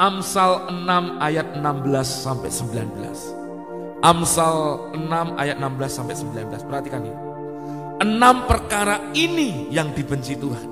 [0.00, 1.60] Amsal 6 ayat 16
[2.08, 4.00] sampai 19.
[4.00, 4.56] Amsal
[4.96, 6.64] 6 ayat 16 sampai 19.
[6.64, 7.20] Perhatikan ini.
[8.00, 10.68] Enam perkara ini yang dibenci Tuhan.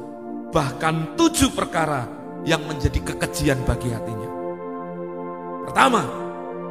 [0.48, 2.08] Bahkan tujuh perkara
[2.48, 4.32] yang menjadi kekejian bagi hatinya.
[5.68, 6.08] Pertama,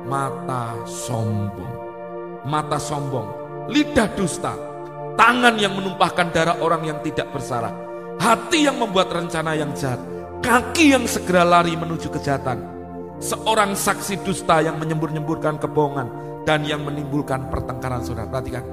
[0.09, 1.73] mata sombong.
[2.41, 3.27] Mata sombong,
[3.69, 4.57] lidah dusta,
[5.13, 7.75] tangan yang menumpahkan darah orang yang tidak bersalah,
[8.17, 9.99] hati yang membuat rencana yang jahat,
[10.41, 12.61] kaki yang segera lari menuju kejahatan,
[13.17, 16.07] seorang saksi dusta yang menyembur-nyemburkan kebohongan
[16.45, 18.29] dan yang menimbulkan pertengkaran saudara.
[18.29, 18.63] Perhatikan,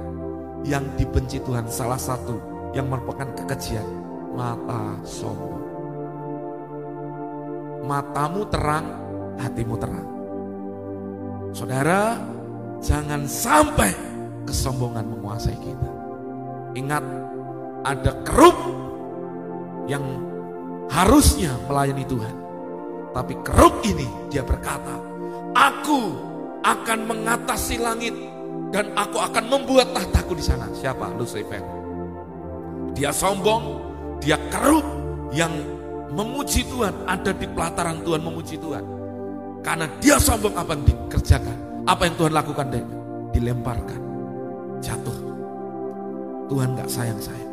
[0.65, 2.41] yang dibenci Tuhan salah satu
[2.73, 3.85] yang merupakan kekejian,
[4.33, 5.63] mata sombong.
[7.85, 8.85] Matamu terang,
[9.37, 10.07] hatimu terang.
[11.53, 12.17] Saudara,
[12.81, 13.93] jangan sampai
[14.49, 15.89] kesombongan menguasai kita.
[16.75, 17.05] Ingat,
[17.85, 18.57] ada kerup
[19.85, 20.01] yang
[20.89, 22.35] harusnya melayani Tuhan.
[23.15, 24.99] Tapi keruk ini dia berkata,
[25.55, 26.11] aku
[26.65, 28.11] akan mengatasi langit
[28.75, 30.67] dan aku akan membuat tahtaku di sana.
[30.75, 31.15] Siapa?
[31.15, 31.63] Lucifer.
[32.91, 33.79] Dia sombong,
[34.19, 34.83] dia keruk
[35.31, 35.51] yang
[36.11, 38.83] memuji Tuhan, ada di pelataran Tuhan memuji Tuhan.
[39.63, 41.57] Karena dia sombong apa yang dikerjakan,
[41.87, 42.83] apa yang Tuhan lakukan dia
[43.35, 44.01] dilemparkan,
[44.83, 45.17] jatuh.
[46.45, 47.47] Tuhan gak sayang saya.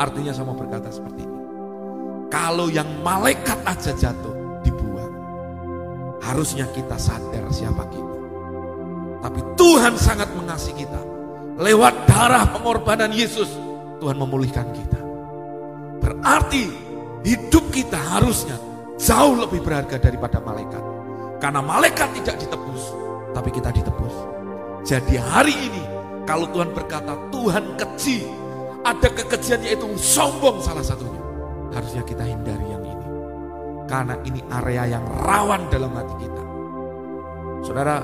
[0.00, 1.38] Artinya saya mau berkata seperti ini.
[2.34, 5.14] Kalau yang malaikat aja jatuh, dibuang.
[6.18, 8.16] Harusnya kita sadar siapa kita.
[9.22, 10.98] Tapi Tuhan sangat mengasihi kita.
[11.62, 13.46] Lewat darah pengorbanan Yesus,
[14.02, 14.98] Tuhan memulihkan kita.
[16.02, 16.74] Berarti
[17.22, 18.58] hidup kita harusnya
[18.98, 20.82] jauh lebih berharga daripada malaikat.
[21.38, 22.82] Karena malaikat tidak ditebus,
[23.30, 24.14] tapi kita ditebus.
[24.82, 25.82] Jadi hari ini,
[26.26, 28.26] kalau Tuhan berkata Tuhan keji,
[28.82, 31.23] ada kekejian yaitu sombong salah satunya
[31.74, 33.06] harusnya kita hindari yang ini.
[33.84, 36.44] Karena ini area yang rawan dalam hati kita.
[37.66, 38.00] Saudara,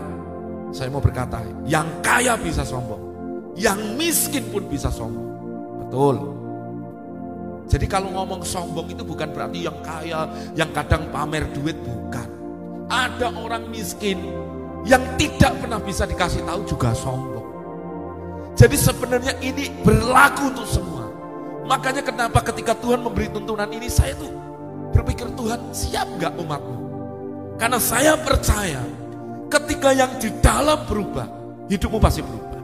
[0.74, 3.00] saya mau berkata, yang kaya bisa sombong.
[3.54, 5.30] Yang miskin pun bisa sombong.
[5.86, 6.16] Betul.
[7.70, 10.26] Jadi kalau ngomong sombong itu bukan berarti yang kaya,
[10.58, 12.26] yang kadang pamer duit, bukan.
[12.90, 14.18] Ada orang miskin
[14.82, 17.46] yang tidak pernah bisa dikasih tahu juga sombong.
[18.58, 20.89] Jadi sebenarnya ini berlaku untuk semua.
[21.66, 24.32] Makanya kenapa ketika Tuhan memberi tuntunan ini saya tuh
[24.90, 26.76] berpikir Tuhan siap gak umatmu?
[27.60, 28.80] Karena saya percaya
[29.50, 31.28] ketika yang di dalam berubah,
[31.68, 32.60] hidupmu pasti berubah.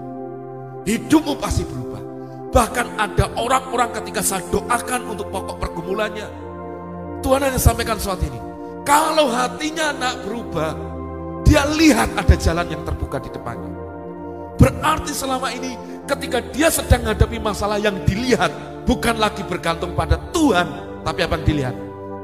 [0.87, 2.03] Hidupmu pasti berubah.
[2.55, 6.25] Bahkan ada orang-orang ketika saya doakan untuk pokok pergumulannya.
[7.21, 8.41] Tuhan hanya sampaikan sesuatu ini.
[8.87, 10.73] Kalau hatinya nak berubah,
[11.43, 13.75] dia lihat ada jalan yang terbuka di depannya.
[14.57, 15.77] Berarti selama ini
[16.07, 18.49] ketika dia sedang menghadapi masalah yang dilihat
[18.87, 20.65] bukan lagi bergantung pada Tuhan,
[21.03, 21.77] tapi apa yang dilihat?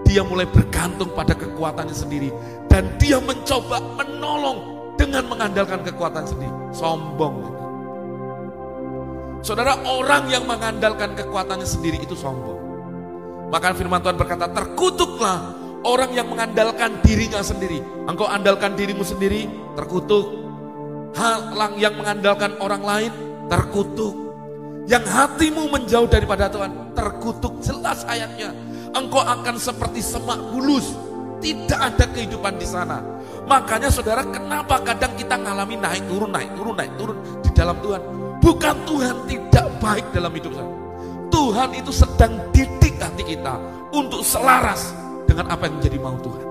[0.07, 2.31] Dia mulai bergantung pada kekuatannya sendiri
[2.71, 4.59] dan dia mencoba menolong
[4.97, 6.55] dengan mengandalkan kekuatan sendiri.
[6.71, 7.51] Sombong.
[9.43, 12.63] Saudara, orang yang mengandalkan kekuatannya sendiri itu sombong.
[13.51, 15.53] Maka firman Tuhan berkata, terkutuklah
[15.83, 17.83] orang yang mengandalkan dirinya sendiri.
[18.07, 20.41] Engkau andalkan dirimu sendiri, terkutuk.
[21.19, 23.13] Hal yang mengandalkan orang lain,
[23.51, 24.22] terkutuk.
[24.87, 28.51] Yang hatimu menjauh daripada Tuhan, terkutuk jelas ayatnya.
[28.93, 30.99] Engkau akan seperti semak bulus,
[31.39, 33.01] tidak ada kehidupan di sana.
[33.47, 38.03] Makanya saudara, kenapa kadang kita ngalami naik turun, naik turun, naik turun di dalam Tuhan?
[38.43, 40.73] Bukan Tuhan tidak baik dalam hidup saya.
[41.33, 43.55] Tuhan itu sedang didik hati kita
[43.95, 44.93] untuk selaras
[45.25, 46.45] dengan apa yang menjadi mau Tuhan.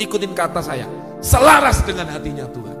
[0.00, 0.86] Ikutin kata saya,
[1.20, 2.76] selaras dengan hatinya Tuhan.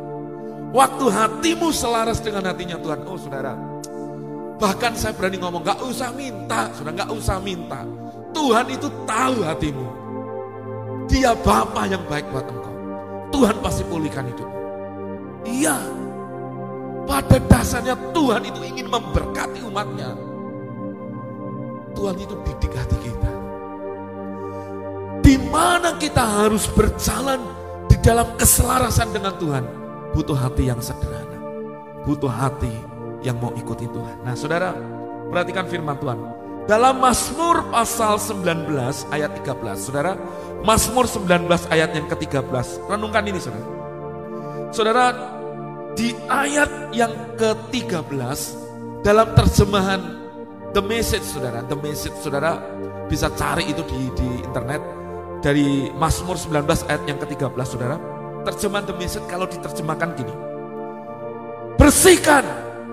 [0.70, 3.58] Waktu hatimu selaras dengan hatinya Tuhan, oh saudara,
[4.60, 7.80] Bahkan saya berani ngomong, gak usah minta, sudah gak usah minta.
[8.36, 9.86] Tuhan itu tahu hatimu.
[11.08, 12.74] Dia Bapa yang baik buat engkau.
[13.32, 14.50] Tuhan pasti pulihkan hidup.
[15.48, 15.80] Iya,
[17.08, 20.12] pada dasarnya Tuhan itu ingin memberkati umatnya.
[21.96, 23.32] Tuhan itu didik hati kita.
[25.24, 27.40] Di mana kita harus berjalan
[27.88, 29.64] di dalam keselarasan dengan Tuhan.
[30.12, 31.38] Butuh hati yang sederhana.
[32.04, 32.89] Butuh hati
[33.20, 34.24] yang mau ikuti Tuhan.
[34.24, 34.72] Nah saudara,
[35.30, 36.18] perhatikan firman Tuhan.
[36.68, 38.70] Dalam Mazmur pasal 19
[39.10, 40.14] ayat 13, saudara,
[40.62, 43.66] Mazmur 19 ayat yang ke-13, renungkan ini saudara.
[44.70, 45.04] Saudara,
[45.98, 48.20] di ayat yang ke-13,
[49.02, 50.00] dalam terjemahan
[50.70, 52.60] The Message saudara, The Message saudara,
[53.10, 54.78] bisa cari itu di, di internet,
[55.42, 57.96] dari Mazmur 19 ayat yang ke-13 saudara,
[58.46, 60.34] terjemahan The Message kalau diterjemahkan gini,
[61.80, 62.44] bersihkan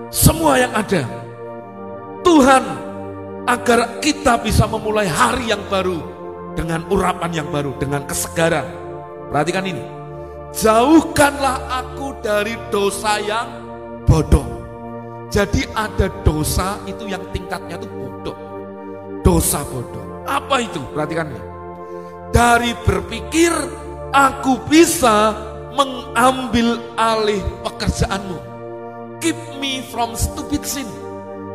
[0.08, 1.04] semua yang ada.
[2.24, 2.64] Tuhan
[3.48, 6.00] agar kita bisa memulai hari yang baru
[6.52, 8.66] dengan urapan yang baru, dengan kesegaran.
[9.32, 9.84] Perhatikan ini.
[10.48, 13.48] jauhkanlah aku dari dosa yang
[14.08, 14.44] bodoh.
[15.28, 18.36] Jadi ada dosa itu yang tingkatnya itu bodoh.
[19.20, 20.24] Dosa bodoh.
[20.24, 20.80] Apa itu?
[20.96, 21.44] Perhatikan nih.
[22.32, 23.52] Dari berpikir
[24.12, 25.36] aku bisa
[25.76, 28.47] mengambil alih pekerjaanmu.
[29.18, 30.86] Keep me from stupid sin.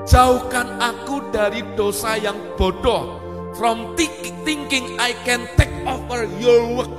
[0.03, 3.23] Jauhkan aku dari dosa yang bodoh.
[3.55, 6.91] From thinking I can take over your work.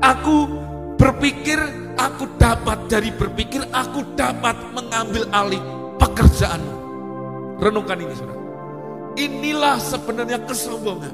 [0.00, 0.48] Aku
[0.96, 1.60] berpikir
[2.00, 5.60] aku dapat dari berpikir aku dapat mengambil alih
[6.00, 6.64] pekerjaan.
[7.60, 8.40] Renungkan ini saudara.
[9.20, 11.12] Inilah sebenarnya kesombongan.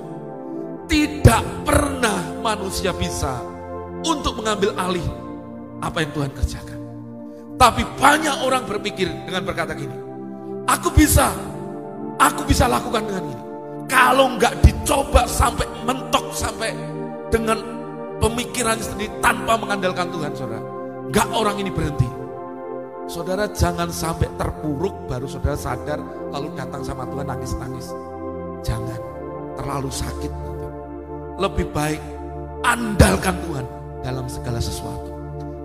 [0.87, 3.43] Tidak pernah manusia bisa
[4.06, 5.03] untuk mengambil alih
[5.83, 6.75] apa yang Tuhan kerjakan.
[7.56, 9.97] Tapi banyak orang berpikir dengan berkata gini,
[10.69, 11.32] aku bisa,
[12.20, 13.43] aku bisa lakukan dengan ini.
[13.88, 16.76] Kalau nggak dicoba sampai mentok sampai
[17.32, 17.56] dengan
[18.20, 20.61] pemikiran sendiri tanpa mengandalkan Tuhan, saudara,
[21.08, 22.08] nggak orang ini berhenti.
[23.06, 26.02] Saudara jangan sampai terpuruk baru saudara sadar
[26.35, 27.94] lalu datang sama Tuhan nangis-nangis.
[28.67, 29.00] Jangan
[29.56, 30.32] terlalu sakit.
[31.38, 32.02] Lebih baik
[32.67, 33.67] andalkan Tuhan
[34.02, 35.16] dalam segala sesuatu.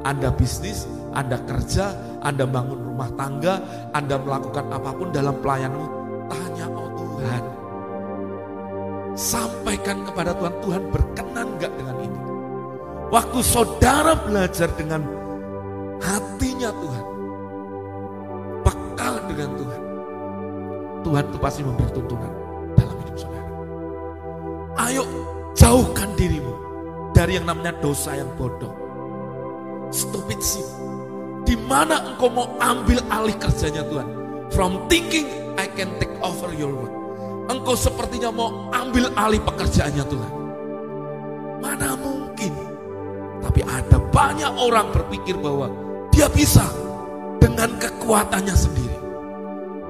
[0.01, 1.93] Anda bisnis, Anda kerja,
[2.25, 3.61] Anda bangun rumah tangga,
[3.93, 5.85] Anda melakukan apa pun dalam pelayanmu,
[6.29, 7.43] tanya oh Tuhan.
[9.13, 12.19] Sampaikan kepada Tuhan, Tuhan berkenan gak dengan ini?
[13.11, 15.03] Waktu saudara belajar dengan
[15.99, 17.05] hatinya Tuhan,
[19.31, 19.81] dengan Tuhan,
[21.01, 22.31] Tuhan itu pasti memberi tuntunan
[22.75, 23.49] dalam hidup saudara.
[24.77, 25.03] Ayo
[25.55, 26.53] jauhkan dirimu
[27.15, 28.80] dari yang namanya dosa yang bodoh.
[29.91, 30.65] Stupid sin.
[31.43, 34.07] Di mana engkau mau ambil alih kerjanya Tuhan?
[34.55, 35.27] From thinking
[35.59, 36.95] I can take over your work.
[37.51, 40.33] Engkau sepertinya mau ambil alih pekerjaannya Tuhan.
[41.59, 42.55] Mana mungkin?
[43.43, 45.67] Tapi ada banyak orang berpikir bahwa
[46.13, 46.63] dia bisa
[47.41, 48.97] dengan kekuatannya sendiri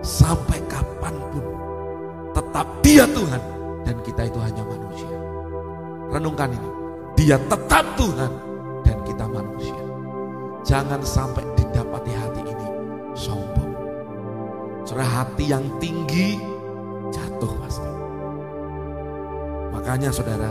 [0.01, 1.45] sampai kapan pun
[2.31, 3.41] tetap dia Tuhan
[3.83, 5.11] dan kita itu hanya manusia.
[6.11, 6.69] Renungkan ini,
[7.15, 8.31] dia tetap Tuhan
[8.83, 9.80] dan kita manusia.
[10.71, 12.67] Jangan sampai didapati hati ini
[13.11, 13.75] sombong.
[14.87, 16.39] Saudara hati yang tinggi
[17.11, 17.91] jatuh pasti.
[19.75, 20.47] Makanya saudara,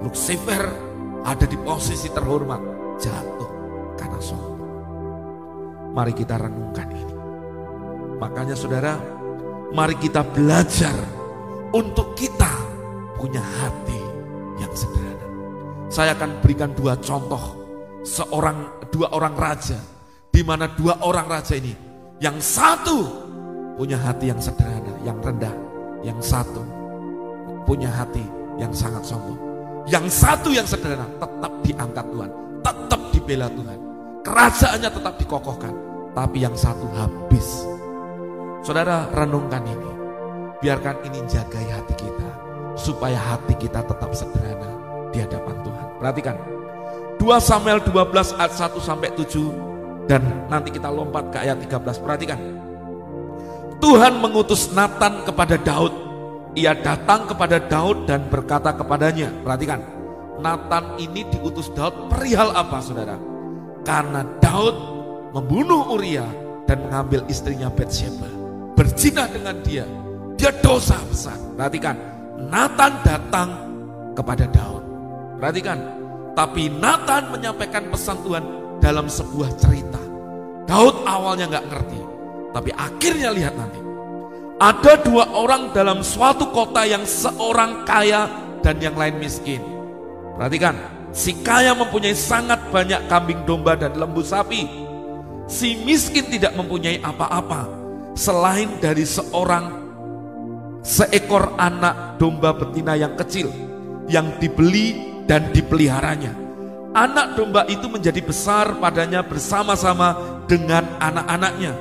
[0.00, 0.72] Lucifer
[1.20, 2.64] ada di posisi terhormat,
[2.96, 3.50] jatuh
[4.00, 4.72] karena sombong.
[5.92, 7.16] Mari kita renungkan ini.
[8.24, 8.96] Makanya saudara,
[9.76, 10.96] mari kita belajar
[11.76, 12.56] untuk kita
[13.20, 14.00] punya hati
[14.64, 15.28] yang sederhana.
[15.92, 17.61] Saya akan berikan dua contoh
[18.02, 19.78] seorang dua orang raja
[20.30, 21.74] di mana dua orang raja ini
[22.18, 23.26] yang satu
[23.78, 25.54] punya hati yang sederhana, yang rendah,
[26.06, 26.62] yang satu
[27.64, 28.22] punya hati
[28.60, 29.38] yang sangat sombong.
[29.90, 32.30] Yang satu yang sederhana tetap diangkat Tuhan,
[32.62, 33.78] tetap dibela Tuhan.
[34.22, 35.74] Kerajaannya tetap dikokohkan,
[36.14, 37.66] tapi yang satu habis
[38.62, 39.90] Saudara renungkan ini.
[40.62, 42.30] Biarkan ini jagai hati kita.
[42.78, 44.70] Supaya hati kita tetap sederhana
[45.10, 45.86] di hadapan Tuhan.
[45.98, 46.51] Perhatikan.
[47.22, 52.02] 2 Samuel 12 ayat 1 sampai 7 dan nanti kita lompat ke ayat 13.
[52.02, 52.38] Perhatikan.
[53.78, 55.94] Tuhan mengutus Nathan kepada Daud.
[56.58, 59.78] Ia datang kepada Daud dan berkata kepadanya, perhatikan.
[60.42, 63.14] Nathan ini diutus Daud perihal apa saudara?
[63.86, 64.74] Karena Daud
[65.30, 66.26] membunuh Uria
[66.66, 68.26] dan mengambil istrinya Bathsheba
[68.74, 69.86] berzina dengan dia,
[70.34, 71.38] dia dosa besar.
[71.54, 71.94] Perhatikan,
[72.50, 73.48] Nathan datang
[74.18, 74.82] kepada Daud.
[75.38, 76.01] Perhatikan,
[76.32, 78.44] tapi Nathan menyampaikan pesan Tuhan
[78.80, 80.00] dalam sebuah cerita.
[80.64, 82.00] Daud awalnya nggak ngerti,
[82.56, 83.80] tapi akhirnya lihat nanti.
[84.62, 88.30] Ada dua orang dalam suatu kota yang seorang kaya
[88.62, 89.58] dan yang lain miskin.
[90.38, 90.78] Perhatikan,
[91.10, 94.64] si kaya mempunyai sangat banyak kambing domba dan lembu sapi.
[95.50, 97.68] Si miskin tidak mempunyai apa-apa
[98.14, 99.82] selain dari seorang
[100.80, 103.50] seekor anak domba betina yang kecil
[104.06, 106.34] yang dibeli dan dipeliharanya.
[106.92, 111.72] Anak domba itu menjadi besar padanya bersama-sama dengan anak-anaknya.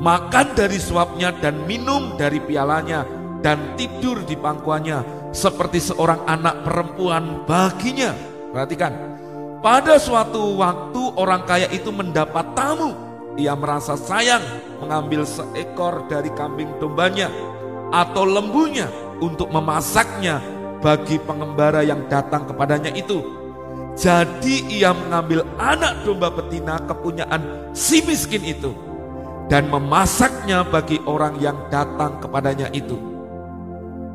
[0.00, 3.06] Makan dari suapnya dan minum dari pialanya
[3.44, 8.10] dan tidur di pangkuannya seperti seorang anak perempuan baginya.
[8.50, 8.90] Perhatikan,
[9.62, 14.42] pada suatu waktu orang kaya itu mendapat tamu ia merasa sayang
[14.82, 17.30] mengambil seekor dari kambing dombanya
[17.94, 18.90] atau lembunya
[19.22, 20.42] untuk memasaknya
[20.80, 23.20] bagi pengembara yang datang kepadanya itu.
[23.96, 28.72] Jadi ia mengambil anak domba betina kepunyaan si miskin itu
[29.50, 32.96] dan memasaknya bagi orang yang datang kepadanya itu.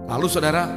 [0.10, 0.70] Lalu saudara,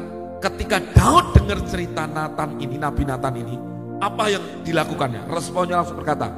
[0.43, 3.57] ketika Daud dengar cerita Nathan ini, Nabi Nathan ini,
[3.99, 5.27] Apa yang dilakukannya?
[5.27, 6.31] Responnya langsung berkata,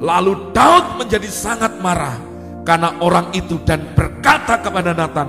[0.00, 2.16] Lalu Daud menjadi sangat marah
[2.64, 5.28] karena orang itu dan berkata kepada Nathan,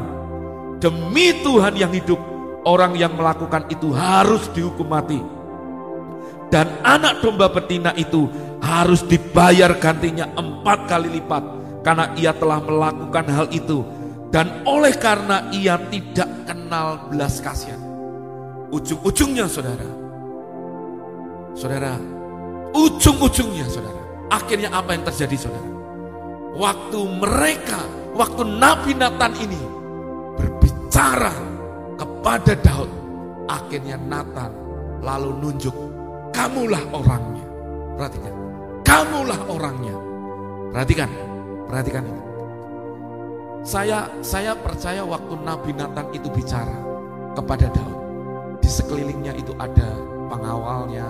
[0.80, 2.20] Demi Tuhan yang hidup,
[2.65, 5.22] orang yang melakukan itu harus dihukum mati.
[6.51, 8.27] Dan anak domba betina itu
[8.60, 11.44] harus dibayar gantinya empat kali lipat
[11.82, 13.88] karena ia telah melakukan hal itu
[14.36, 17.80] dan oleh karena ia tidak kenal belas kasihan.
[18.72, 19.84] Ujung-ujungnya saudara,
[21.56, 22.00] saudara,
[22.72, 24.00] ujung-ujungnya saudara,
[24.32, 25.72] akhirnya apa yang terjadi saudara?
[26.56, 27.84] Waktu mereka,
[28.15, 29.60] waktu Nabi Nathan ini
[30.39, 31.50] berbicara
[32.22, 32.86] kepada Daud,
[33.50, 34.54] akhirnya Nathan
[35.01, 35.74] lalu nunjuk,
[36.30, 37.42] kamulah orangnya.
[37.98, 38.34] Perhatikan,
[38.86, 39.98] kamulah orangnya.
[40.70, 41.10] Perhatikan,
[41.66, 42.06] perhatikan.
[43.66, 46.78] Saya saya percaya waktu Nabi Nathan itu bicara
[47.34, 47.98] kepada Daud,
[48.62, 49.90] di sekelilingnya itu ada
[50.30, 51.10] pengawalnya,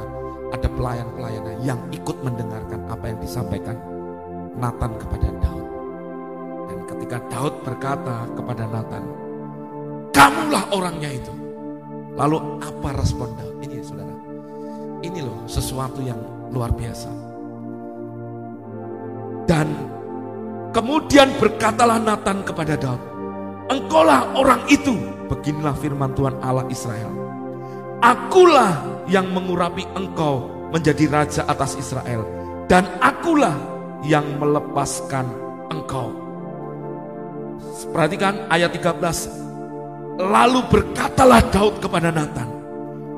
[0.55, 3.75] ada pelayan-pelayannya yang ikut mendengarkan apa yang disampaikan
[4.55, 5.67] Nathan kepada Daud.
[6.71, 9.30] Dan ketika Daud berkata kepada Nathan,
[10.51, 11.31] kamulah orangnya itu.
[12.19, 13.63] Lalu apa respon Daud?
[13.63, 14.15] Ini saudara,
[14.99, 16.19] ini loh sesuatu yang
[16.51, 17.07] luar biasa.
[19.47, 19.71] Dan
[20.75, 22.99] kemudian berkatalah Nathan kepada Daud,
[23.71, 24.91] engkaulah orang itu,
[25.31, 27.07] beginilah firman Tuhan Allah Israel.
[28.03, 28.75] Akulah
[29.07, 32.27] yang mengurapi engkau menjadi raja atas Israel.
[32.67, 33.55] Dan akulah
[34.03, 35.31] yang melepaskan
[35.71, 36.11] engkau.
[37.95, 39.50] Perhatikan ayat 13.
[40.21, 42.49] Lalu berkatalah Daud kepada Nathan,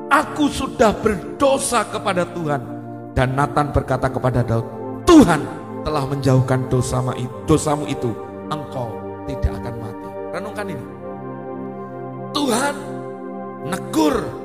[0.08, 2.62] Aku sudah berdosa kepada Tuhan.
[3.14, 4.66] Dan Nathan berkata kepada Daud,
[5.06, 5.44] Tuhan
[5.84, 7.54] telah menjauhkan dosamu itu,
[7.92, 8.10] itu.
[8.48, 8.88] Engkau
[9.28, 10.08] tidak akan mati.
[10.34, 10.84] Renungkan ini.
[12.34, 12.74] Tuhan
[13.68, 14.44] negur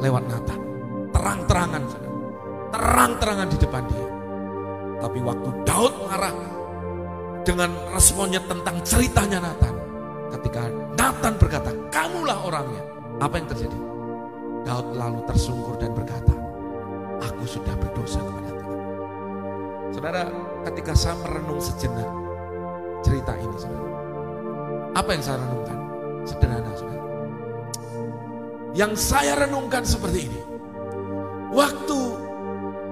[0.00, 0.60] lewat Nathan.
[1.12, 1.82] Terang-terangan,
[2.72, 4.08] terang-terangan di depan dia.
[5.00, 6.34] Tapi waktu Daud marah
[7.44, 9.75] dengan responnya tentang ceritanya Nathan.
[10.34, 10.66] Ketika
[10.98, 12.82] Nathan berkata, kamulah orangnya.
[13.22, 13.78] Apa yang terjadi?
[14.66, 16.34] Daud lalu tersungkur dan berkata,
[17.22, 18.78] aku sudah berdosa kepada Tuhan.
[19.94, 20.22] Saudara,
[20.66, 22.10] ketika saya merenung sejenak
[23.06, 23.90] cerita ini, saudara.
[24.98, 25.78] Apa yang saya renungkan?
[26.26, 27.04] Sederhana, saudara.
[28.74, 30.40] Yang saya renungkan seperti ini.
[31.54, 31.98] Waktu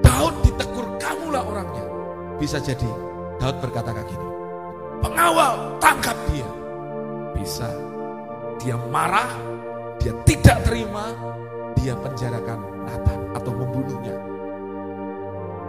[0.00, 1.85] Daud ditegur, kamulah orangnya.
[2.38, 2.88] Bisa jadi
[3.43, 4.29] Daud berkata kayak gini.
[5.03, 6.49] Pengawal, tangkap dia.
[7.35, 7.69] Bisa.
[8.62, 9.29] Dia marah,
[10.00, 11.12] dia tidak terima,
[11.76, 14.17] dia penjarakan Nathan atau membunuhnya.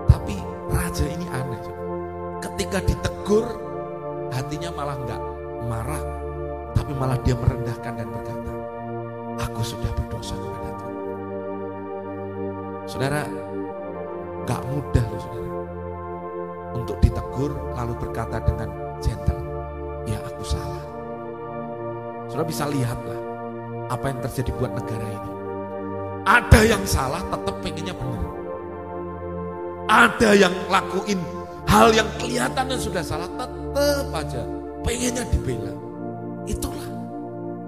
[0.08, 0.40] Tapi
[0.72, 1.60] raja ini aneh.
[2.40, 3.46] Ketika ditegur,
[4.32, 5.22] hatinya malah enggak
[5.66, 6.04] marah,
[6.78, 8.52] tapi malah dia merendahkan dan berkata,
[9.42, 10.96] aku sudah berdosa kepada Tuhan.
[12.86, 13.22] Saudara,
[14.46, 15.52] gak mudah loh saudara.
[16.76, 18.70] Untuk ditegur lalu berkata dengan
[19.02, 19.42] gentle,
[20.06, 20.75] ya aku salah.
[22.36, 23.20] Saudara bisa lihatlah
[23.88, 25.32] apa yang terjadi buat negara ini.
[26.28, 28.28] Ada yang salah tetap pengennya benar.
[29.88, 31.24] Ada yang lakuin
[31.64, 34.44] hal yang kelihatannya sudah salah tetap aja
[34.84, 35.72] pengennya dibela.
[36.44, 36.92] Itulah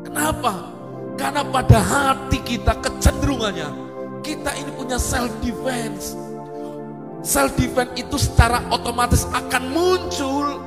[0.04, 0.68] kenapa
[1.16, 3.72] karena pada hati kita kecenderungannya,
[4.20, 6.12] kita ini punya self defense.
[7.24, 10.60] Self defense itu secara otomatis akan muncul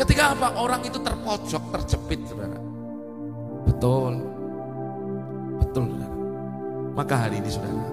[0.00, 0.56] ketika apa?
[0.56, 2.67] Orang itu terpojok, terjepit, saudara.
[3.68, 4.12] Betul.
[5.60, 6.16] Betul, saudara.
[6.96, 7.84] Maka hari ini, saudara,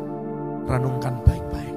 [0.66, 1.76] renungkan baik-baik.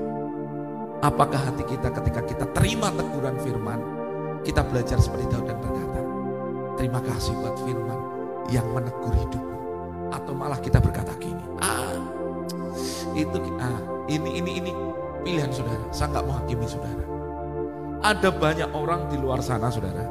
[1.03, 3.81] Apakah hati kita ketika kita terima teguran firman,
[4.43, 6.01] kita belajar seperti Daud dan berkata,
[6.81, 7.99] terima kasih buat firman
[8.49, 9.57] yang menegur hidupmu
[10.09, 12.01] atau malah kita berkata gini, ah
[13.13, 14.73] itu ah, ini ini ini
[15.27, 15.85] pilihan saudara.
[15.93, 17.05] Saya nggak menghakimi saudara.
[17.99, 20.07] Ada banyak orang di luar sana saudara.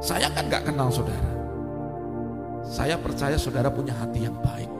[0.00, 1.41] Saya kan nggak kenal saudara.
[2.62, 4.70] Saya percaya saudara punya hati yang baik.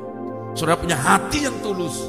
[0.55, 2.07] Saudara punya hati yang tulus.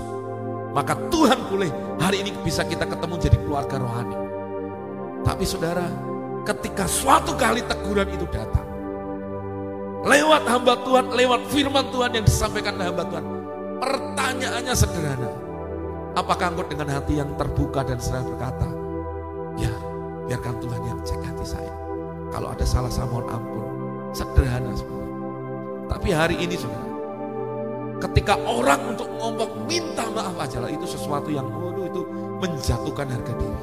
[0.74, 1.70] Maka Tuhan boleh
[2.02, 4.18] hari ini bisa kita ketemu jadi keluarga rohani.
[5.22, 5.86] Tapi saudara,
[6.44, 8.74] ketika suatu kali teguran itu datang,
[10.04, 13.26] Lewat hamba Tuhan, lewat firman Tuhan yang disampaikan oleh hamba Tuhan.
[13.80, 15.32] Pertanyaannya sederhana.
[16.14, 18.68] Apakah engkau dengan hati yang terbuka dan serah berkata,
[19.56, 19.72] Ya,
[20.28, 21.74] biarkan Tuhan yang cek hati saya.
[22.36, 23.64] Kalau ada salah saya mohon ampun.
[24.12, 25.03] Sederhana sebenarnya.
[25.94, 26.90] Tapi hari ini saudara,
[28.02, 32.02] ketika orang untuk ngomong minta maaf aja lah itu sesuatu yang waduh itu
[32.42, 33.62] menjatuhkan harga diri.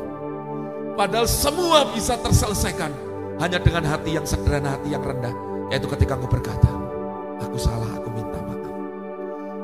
[0.94, 2.92] Padahal semua bisa terselesaikan
[3.42, 5.34] hanya dengan hati yang sederhana, hati yang rendah
[5.70, 6.70] yaitu ketika engkau berkata,
[7.42, 8.70] aku salah, aku minta maaf.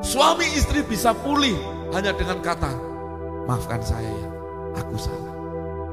[0.03, 1.55] Suami istri bisa pulih
[1.91, 2.71] hanya dengan kata,
[3.47, 4.29] Maafkan saya ya,
[4.75, 5.33] aku salah.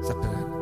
[0.03, 0.55] Sederhana.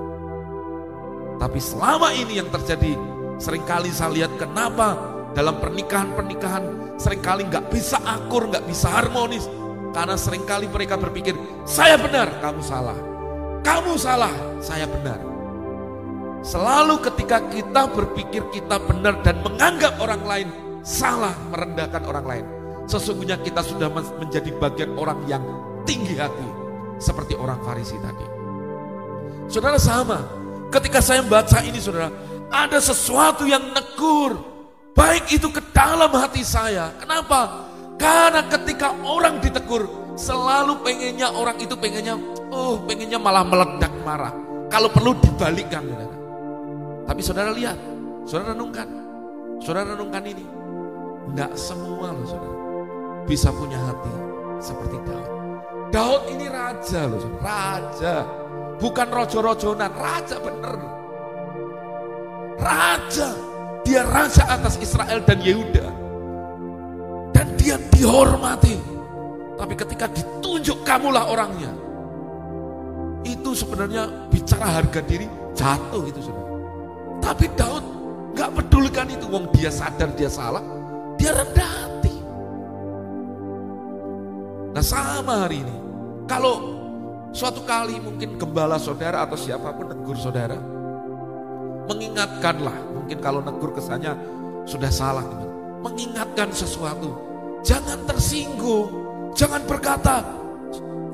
[1.41, 2.93] Tapi selama ini yang terjadi,
[3.41, 4.93] sering kali saya lihat kenapa
[5.33, 9.49] dalam pernikahan-pernikahan sering kali nggak bisa akur, nggak bisa harmonis.
[9.93, 11.37] Karena sering kali mereka berpikir,
[11.69, 12.97] saya benar, kamu salah.
[13.61, 15.21] Kamu salah, saya benar.
[16.43, 20.47] Selalu ketika kita berpikir kita benar dan menganggap orang lain
[20.83, 22.45] salah, merendahkan orang lain.
[22.83, 25.43] Sesungguhnya kita sudah menjadi bagian orang yang
[25.87, 26.49] tinggi hati.
[26.99, 28.27] Seperti orang Farisi tadi.
[29.47, 30.19] Saudara sama,
[30.67, 32.11] ketika saya membaca ini saudara,
[32.51, 34.52] ada sesuatu yang negur.
[34.93, 36.93] Baik itu ke dalam hati saya.
[37.01, 37.65] Kenapa?
[37.97, 42.13] Karena ketika orang ditegur, selalu pengennya orang itu pengennya,
[42.53, 44.33] oh pengennya malah meledak marah.
[44.69, 46.17] Kalau perlu dibalikkan saudara.
[47.03, 47.77] Tapi saudara lihat,
[48.25, 48.87] saudara renungkan,
[49.61, 50.45] saudara renungkan ini.
[51.23, 52.63] Enggak semua loh saudara
[53.23, 54.13] bisa punya hati
[54.59, 55.29] seperti Daud.
[55.93, 58.15] Daud ini raja loh saudara, raja.
[58.81, 60.75] Bukan rojo-rojonan, raja bener.
[62.59, 63.29] Raja,
[63.93, 65.85] dia raja atas Israel dan Yehuda.
[67.29, 68.73] Dan dia dihormati.
[69.53, 71.69] Tapi ketika ditunjuk kamulah orangnya.
[73.21, 76.51] Itu sebenarnya bicara harga diri jatuh itu saudara.
[77.21, 77.85] Tapi Daud
[78.33, 79.29] gak pedulikan itu.
[79.29, 80.65] Wong dia sadar dia salah,
[81.21, 82.15] dia rendah hati.
[84.73, 85.75] Nah sama hari ini.
[86.25, 86.53] Kalau
[87.29, 90.57] suatu kali mungkin gembala saudara atau siapa pun negur saudara.
[91.89, 92.75] Mengingatkanlah.
[92.95, 94.15] Mungkin kalau negur kesannya
[94.63, 95.25] sudah salah.
[95.83, 97.11] Mengingatkan sesuatu.
[97.63, 98.87] Jangan tersinggung.
[99.33, 100.23] Jangan berkata,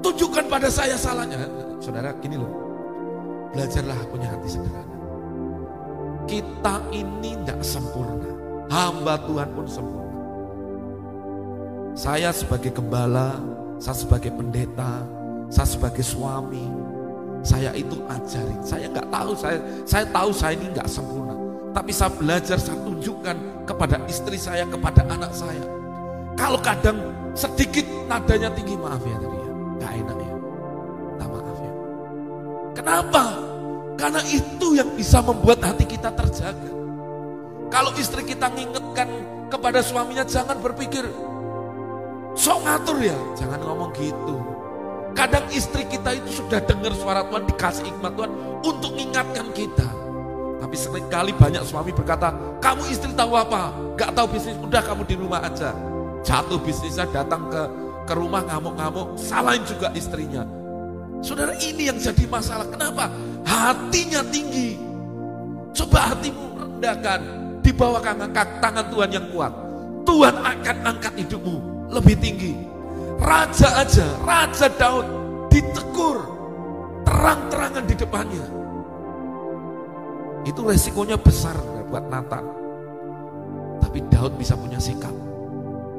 [0.03, 1.45] tunjukkan pada saya salahnya.
[1.81, 2.51] Saudara gini loh.
[3.55, 4.99] Belajarlah punya hati sederhana
[6.29, 8.29] kita ini tidak sempurna.
[8.69, 10.17] Hamba Tuhan pun sempurna.
[11.97, 13.41] Saya sebagai gembala,
[13.81, 15.01] saya sebagai pendeta,
[15.49, 16.69] saya sebagai suami,
[17.43, 18.59] saya itu ajarin.
[18.63, 21.35] Saya nggak tahu, saya saya tahu saya ini nggak sempurna.
[21.69, 23.37] Tapi saya belajar, saya tunjukkan
[23.69, 25.61] kepada istri saya, kepada anak saya.
[26.35, 26.97] Kalau kadang
[27.37, 30.35] sedikit nadanya tinggi, maaf ya tadi ya, nggak enak ya.
[31.05, 31.73] Minta maaf ya.
[32.73, 33.23] Kenapa?
[33.99, 36.71] Karena itu yang bisa membuat hati kita terjaga.
[37.69, 39.07] Kalau istri kita ngingetkan
[39.51, 41.05] kepada suaminya jangan berpikir
[42.33, 44.58] sok ngatur ya, jangan ngomong gitu.
[45.17, 48.31] Kadang istri kita itu sudah dengar suara Tuhan, dikasih hikmat Tuhan
[48.63, 49.87] untuk mengingatkan kita.
[50.59, 53.73] Tapi sering kali banyak suami berkata, kamu istri tahu apa?
[53.95, 55.71] Gak tahu bisnis, udah kamu di rumah aja.
[56.23, 57.61] Jatuh bisnisnya datang ke
[58.09, 60.41] ke rumah ngamuk-ngamuk, salahin juga istrinya.
[61.21, 62.65] Saudara ini yang jadi masalah.
[62.65, 63.11] Kenapa?
[63.45, 64.79] Hatinya tinggi.
[65.75, 67.21] Coba hatimu rendahkan.
[67.59, 69.53] Di bawah tangan Tuhan yang kuat.
[70.07, 71.57] Tuhan akan angkat hidupmu
[71.91, 72.53] lebih tinggi.
[73.19, 75.05] Raja aja, Raja Daud
[75.51, 76.23] ditegur.
[77.03, 78.45] Terang-terangan di depannya.
[80.47, 81.57] Itu resikonya besar
[81.89, 82.45] buat Nathan.
[83.83, 85.11] Tapi Daud bisa punya sikap.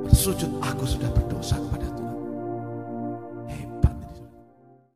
[0.06, 1.89] Bersujud, aku sudah berdosa kepada